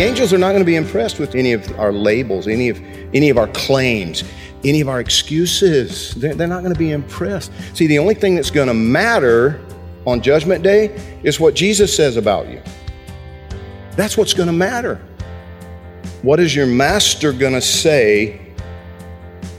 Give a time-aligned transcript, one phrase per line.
[0.00, 2.80] The angels are not going to be impressed with any of our labels, any of
[3.12, 4.24] any of our claims,
[4.64, 6.14] any of our excuses.
[6.14, 7.52] They're, they're not going to be impressed.
[7.74, 9.60] See, the only thing that's going to matter
[10.06, 12.62] on Judgment Day is what Jesus says about you.
[13.90, 15.02] That's what's going to matter.
[16.22, 18.40] What is your master going to say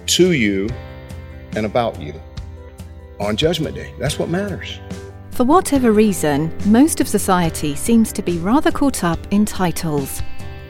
[0.07, 0.69] to you
[1.55, 2.19] and about you
[3.19, 3.93] on Judgment Day?
[3.99, 4.79] That's what matters.
[5.29, 10.23] For whatever reason, most of society seems to be rather caught up in titles.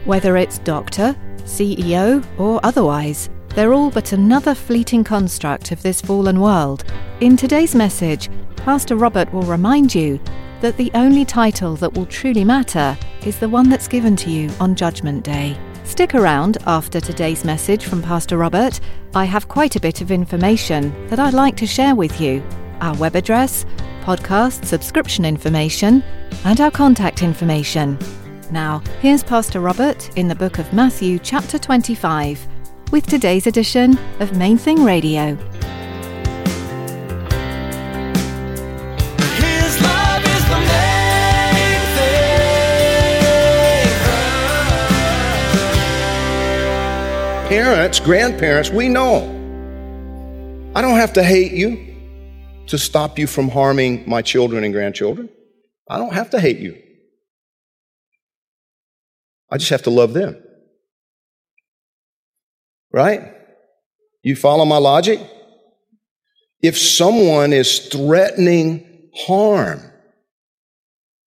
[0.06, 6.40] Whether it's doctor, CEO, or otherwise, they're all but another fleeting construct of this fallen
[6.40, 6.84] world.
[7.20, 10.20] In today's message, Pastor Robert will remind you
[10.62, 14.50] that the only title that will truly matter is the one that's given to you
[14.60, 15.56] on Judgment Day.
[15.84, 18.80] Stick around after today's message from Pastor Robert.
[19.14, 22.44] I have quite a bit of information that I'd like to share with you
[22.80, 23.66] our web address,
[24.02, 26.04] podcast subscription information,
[26.46, 28.00] and our contact information.
[28.52, 32.46] Now, here's Pastor Robert in the book of Matthew, chapter 25,
[32.92, 35.38] with today's edition of Main Thing Radio.
[39.38, 43.96] His love is the main thing.
[47.48, 49.30] Parents, grandparents, we know.
[50.76, 51.88] I don't have to hate you
[52.68, 55.30] to stop you from harming my children and grandchildren.
[55.90, 56.78] I don't have to hate you.
[59.52, 60.42] I just have to love them.
[62.94, 63.34] Right?
[64.24, 65.20] You follow my logic?
[66.62, 69.82] If someone is threatening harm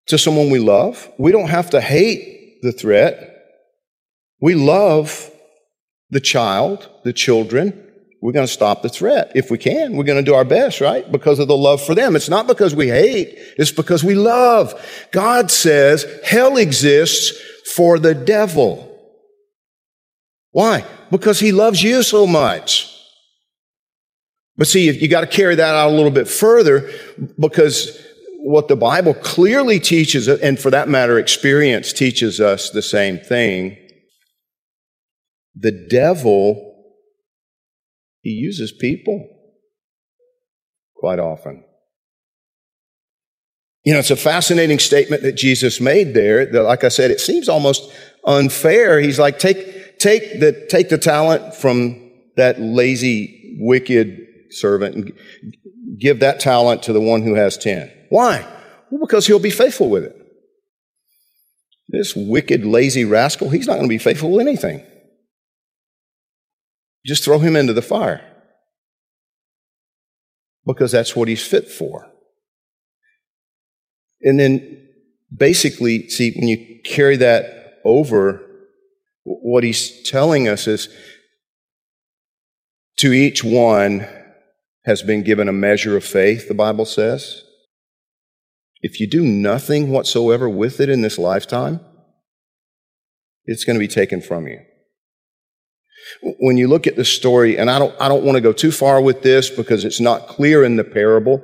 [0.06, 3.28] to someone we love, we don't have to hate the threat.
[4.40, 5.30] We love
[6.10, 7.88] the child, the children.
[8.20, 9.96] We're going to stop the threat if we can.
[9.96, 11.10] We're going to do our best, right?
[11.10, 12.14] Because of the love for them.
[12.14, 14.74] It's not because we hate, it's because we love.
[15.10, 17.32] God says hell exists
[17.74, 18.88] for the devil.
[20.50, 20.84] Why?
[21.10, 22.88] Because he loves you so much.
[24.56, 26.90] But see, you got to carry that out a little bit further
[27.38, 27.98] because
[28.44, 33.78] what the Bible clearly teaches, and for that matter, experience teaches us the same thing.
[35.54, 36.84] The devil,
[38.20, 39.26] he uses people
[40.96, 41.64] quite often.
[43.84, 46.46] You know, it's a fascinating statement that Jesus made there.
[46.46, 47.90] That, like I said, it seems almost
[48.24, 49.00] unfair.
[49.00, 55.12] He's like, take, take the, take the talent from that lazy, wicked servant and
[55.98, 57.90] give that talent to the one who has 10.
[58.10, 58.46] Why?
[58.90, 60.16] Well, because he'll be faithful with it.
[61.88, 64.86] This wicked, lazy rascal, he's not going to be faithful with anything.
[67.04, 68.24] Just throw him into the fire.
[70.64, 72.11] Because that's what he's fit for.
[74.22, 74.88] And then
[75.34, 78.42] basically, see, when you carry that over,
[79.24, 80.88] what he's telling us is
[82.98, 84.06] to each one
[84.84, 87.42] has been given a measure of faith, the Bible says.
[88.80, 91.80] If you do nothing whatsoever with it in this lifetime,
[93.44, 94.60] it's going to be taken from you.
[96.40, 98.72] When you look at the story, and I don't, I don't want to go too
[98.72, 101.42] far with this because it's not clear in the parable.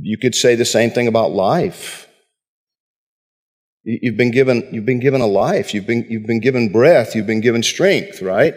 [0.00, 2.06] You could say the same thing about life.
[3.84, 5.72] You've been given, you've been given a life.
[5.72, 7.14] You've been, you've been given breath.
[7.14, 8.54] You've been given strength, right?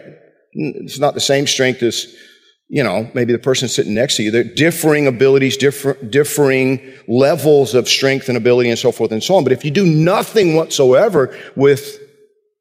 [0.52, 2.14] It's not the same strength as,
[2.68, 4.30] you know, maybe the person sitting next to you.
[4.30, 9.44] They're differing abilities, differing levels of strength and ability and so forth and so on.
[9.44, 11.98] But if you do nothing whatsoever with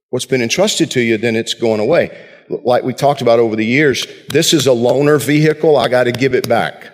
[0.09, 2.17] what's been entrusted to you, then it's going away.
[2.49, 5.77] Like we talked about over the years, this is a loaner vehicle.
[5.77, 6.90] I got to give it back.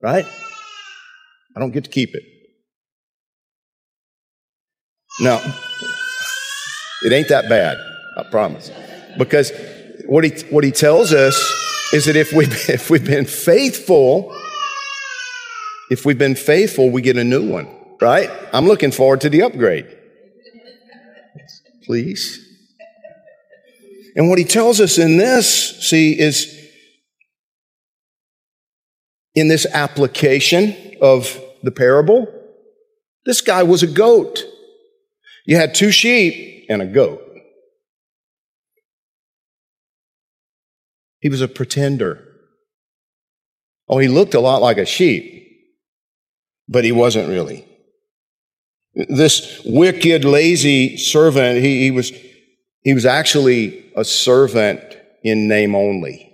[0.00, 0.26] Right?
[1.56, 2.22] I don't get to keep it.
[5.20, 5.40] Now,
[7.02, 7.76] it ain't that bad,
[8.16, 8.70] I promise.
[9.16, 9.52] Because
[10.06, 11.36] what he, what he tells us
[11.92, 14.34] is that if, we, if we've been faithful,
[15.90, 17.68] if we've been faithful, we get a new one,
[18.00, 18.30] right?
[18.52, 19.86] I'm looking forward to the upgrade.
[21.84, 22.44] please.
[24.14, 26.57] And what he tells us in this, see, is
[29.34, 32.26] in this application of the parable,
[33.24, 34.44] this guy was a goat.
[35.46, 37.22] You had two sheep and a goat.
[41.20, 42.24] He was a pretender.
[43.88, 45.46] Oh, he looked a lot like a sheep,
[46.68, 47.64] but he wasn't really.
[48.94, 52.12] This wicked, lazy servant, he, he was,
[52.82, 54.80] he was actually a servant
[55.22, 56.27] in name only.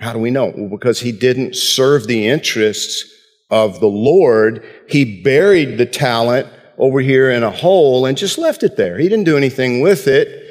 [0.00, 0.52] How do we know?
[0.54, 3.04] Well, because he didn't serve the interests
[3.50, 4.64] of the Lord.
[4.88, 6.46] He buried the talent
[6.78, 8.98] over here in a hole and just left it there.
[8.98, 10.44] He didn't do anything with it.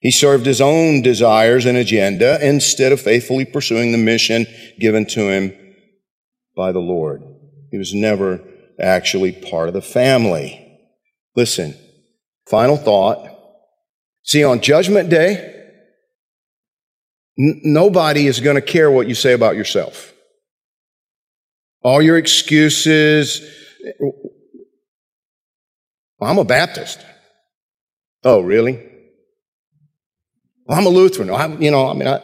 [0.00, 4.46] He served his own desires and agenda instead of faithfully pursuing the mission
[4.78, 5.54] given to him
[6.54, 7.22] by the Lord.
[7.70, 8.42] He was never
[8.78, 10.60] actually part of the family.
[11.34, 11.74] Listen,
[12.46, 13.30] final thought.
[14.24, 15.63] See, on Judgment Day,
[17.36, 20.12] Nobody is going to care what you say about yourself.
[21.82, 23.42] All your excuses.
[23.84, 23.90] Eh,
[26.20, 27.00] I'm a Baptist.
[28.22, 28.82] Oh, really?
[30.64, 31.30] Well, I'm a Lutheran.
[31.30, 32.22] I'm, you know, I mean, I,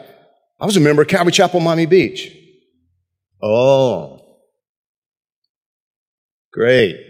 [0.58, 2.34] I was a member of Calvary Chapel, Miami Beach.
[3.42, 4.38] Oh,
[6.52, 7.09] great.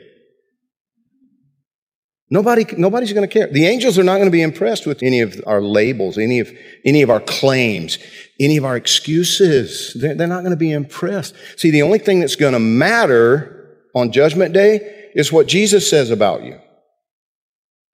[2.33, 3.49] Nobody, nobody's going to care.
[3.49, 6.49] The angels are not going to be impressed with any of our labels, any of,
[6.85, 7.99] any of our claims,
[8.39, 9.97] any of our excuses.
[10.01, 11.35] They're, they're not going to be impressed.
[11.57, 16.11] See, the only thing that's going to matter on Judgment Day is what Jesus says
[16.11, 16.61] about you.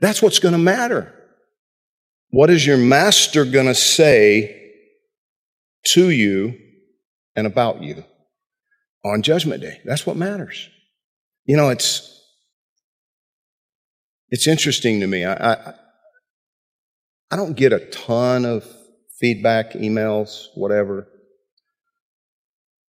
[0.01, 1.15] That's what's going to matter.
[2.29, 4.73] What is your master going to say
[5.87, 6.59] to you
[7.35, 8.05] and about you
[9.03, 9.81] on Judgment Day?
[9.87, 10.69] That's what matters.
[11.47, 12.16] You know, it's,
[14.31, 15.25] it's interesting to me.
[15.25, 15.75] I, I,
[17.31, 18.65] I don't get a ton of
[19.19, 21.09] feedback, emails, whatever.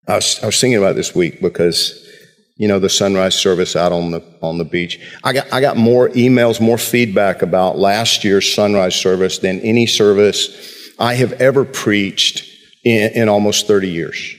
[0.07, 2.07] I was, I was thinking about this week because,
[2.55, 4.99] you know, the sunrise service out on the, on the beach.
[5.23, 9.85] I got, I got more emails, more feedback about last year's sunrise service than any
[9.85, 12.45] service I have ever preached
[12.83, 14.35] in, in almost 30 years.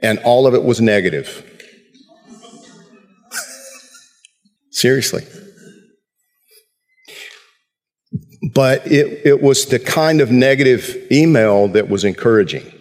[0.00, 1.44] And all of it was negative.
[4.70, 5.24] Seriously.
[8.54, 12.72] But it, it was the kind of negative email that was encouraging.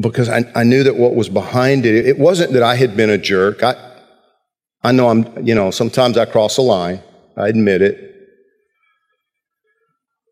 [0.00, 3.10] Because I, I knew that what was behind it, it wasn't that I had been
[3.10, 3.62] a jerk.
[3.62, 3.76] I,
[4.82, 7.00] I know I'm, you know, sometimes I cross a line.
[7.36, 7.98] I admit it.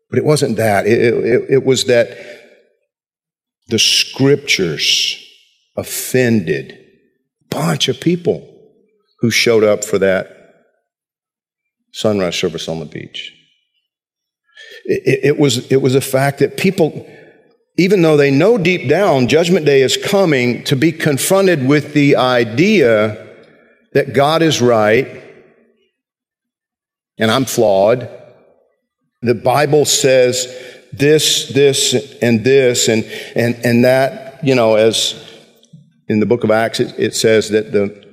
[0.09, 0.85] But it wasn't that.
[0.85, 2.17] It, it, it was that
[3.69, 5.17] the scriptures
[5.77, 8.47] offended a bunch of people
[9.19, 10.40] who showed up for that
[11.91, 13.33] sunrise service on the beach.
[14.85, 17.07] It, it, was, it was a fact that people,
[17.77, 22.15] even though they know deep down Judgment Day is coming, to be confronted with the
[22.15, 23.27] idea
[23.93, 25.21] that God is right
[27.17, 28.09] and I'm flawed.
[29.21, 30.47] The Bible says
[30.91, 33.03] this, this, and this, and,
[33.35, 35.15] and, and that, you know, as
[36.07, 38.10] in the book of Acts, it, it says that the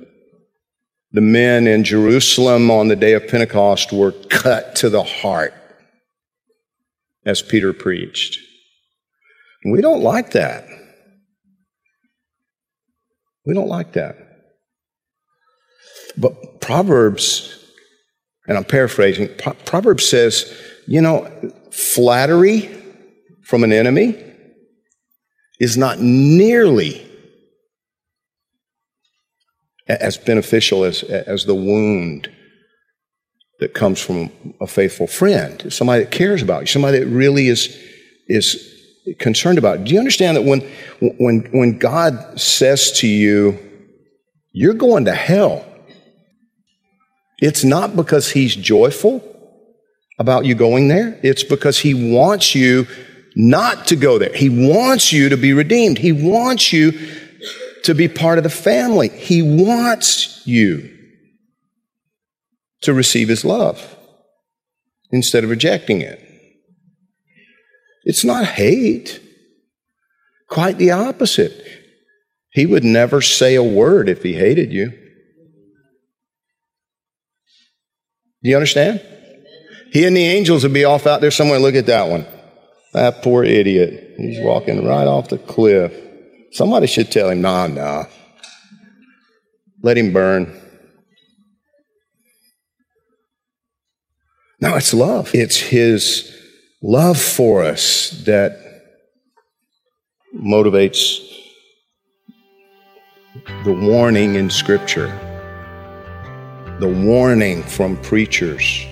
[1.11, 5.53] the men in Jerusalem on the day of Pentecost were cut to the heart
[7.25, 8.39] as Peter preached.
[9.65, 10.65] We don't like that.
[13.45, 14.15] We don't like that.
[16.17, 17.57] But Proverbs,
[18.47, 19.29] and I'm paraphrasing,
[19.65, 20.53] Proverbs says,
[20.87, 21.31] you know,
[21.71, 22.69] flattery
[23.43, 24.23] from an enemy
[25.59, 27.08] is not nearly
[29.89, 32.29] as beneficial as, as the wound
[33.59, 34.31] that comes from
[34.61, 37.77] a faithful friend, somebody that cares about you, somebody that really is,
[38.27, 38.65] is
[39.17, 39.79] concerned about.
[39.79, 39.85] You.
[39.85, 40.61] Do you understand that when,
[41.19, 43.57] when, when God says to you,
[44.53, 45.65] you're going to hell,
[47.39, 49.23] it's not because he's joyful
[50.19, 51.19] about you going there.
[51.23, 52.87] It's because he wants you
[53.35, 54.33] not to go there.
[54.33, 55.97] He wants you to be redeemed.
[55.97, 56.91] He wants you
[57.89, 59.09] to be part of the family.
[59.09, 60.95] He wants you
[62.81, 63.95] to receive His love
[65.11, 66.23] instead of rejecting it.
[68.03, 69.19] It's not hate,
[70.47, 71.65] quite the opposite.
[72.51, 74.91] He would never say a word if He hated you.
[78.43, 79.01] Do you understand?
[79.91, 81.57] He and the angels would be off out there somewhere.
[81.57, 82.27] Look at that one.
[82.93, 84.13] That poor idiot.
[84.15, 85.91] He's walking right off the cliff.
[86.51, 88.05] Somebody should tell him, nah, nah.
[89.81, 90.59] Let him burn.
[94.61, 95.31] No, it's love.
[95.33, 96.35] It's his
[96.81, 98.57] love for us that
[100.35, 101.25] motivates
[103.63, 105.07] the warning in Scripture,
[106.79, 108.85] the warning from preachers.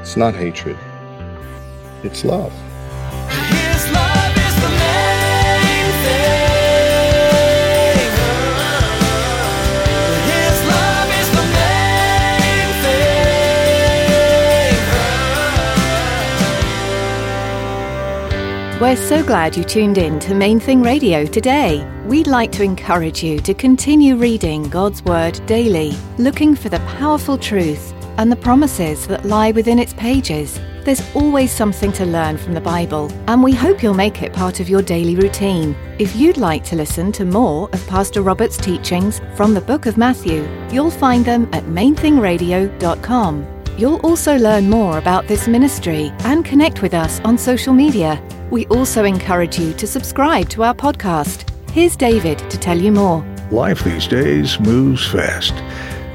[0.00, 0.78] It's not hatred,
[2.04, 2.52] it's love.
[18.80, 21.84] We're so glad you tuned in to Main Thing Radio today.
[22.06, 27.36] We'd like to encourage you to continue reading God's Word daily, looking for the powerful
[27.36, 30.60] truth and the promises that lie within its pages.
[30.84, 34.60] There's always something to learn from the Bible, and we hope you'll make it part
[34.60, 35.74] of your daily routine.
[35.98, 39.98] If you'd like to listen to more of Pastor Robert's teachings from the book of
[39.98, 43.57] Matthew, you'll find them at mainthingradio.com.
[43.78, 48.20] You'll also learn more about this ministry and connect with us on social media.
[48.50, 51.48] We also encourage you to subscribe to our podcast.
[51.70, 53.24] Here's David to tell you more.
[53.52, 55.54] Life these days moves fast.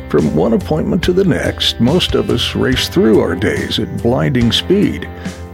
[0.09, 4.51] From one appointment to the next, most of us race through our days at blinding
[4.51, 5.09] speed.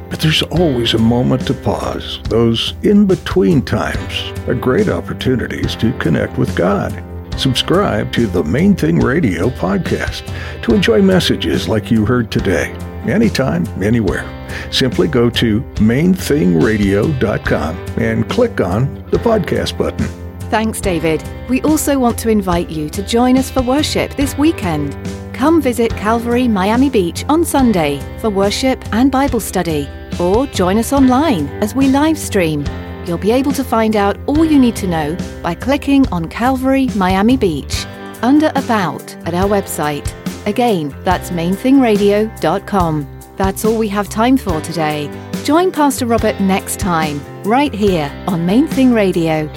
[0.09, 2.19] But there's always a moment to pause.
[2.23, 7.03] Those in between times are great opportunities to connect with God.
[7.39, 10.25] Subscribe to the Main Thing Radio podcast
[10.61, 12.73] to enjoy messages like you heard today,
[13.07, 14.27] anytime, anywhere.
[14.71, 20.05] Simply go to mainthingradio.com and click on the podcast button.
[20.49, 21.23] Thanks, David.
[21.47, 24.97] We also want to invite you to join us for worship this weekend.
[25.33, 29.87] Come visit Calvary Miami Beach on Sunday for worship and Bible study,
[30.19, 32.65] or join us online as we live stream.
[33.09, 36.89] You'll be able to find out all you need to know by clicking on Calvary
[36.95, 37.87] Miami Beach
[38.21, 40.07] under About at our website.
[40.45, 43.19] Again, that's mainthingradio.com.
[43.35, 45.09] That's all we have time for today.
[45.43, 49.51] Join Pastor Robert next time, right here on Main Thing Radio.